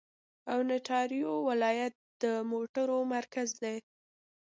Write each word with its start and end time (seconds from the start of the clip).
اونټاریو 0.53 1.33
ولایت 1.49 1.93
د 2.21 2.25
موټرو 2.51 2.97
مرکز 3.15 3.49
دی. 3.63 3.77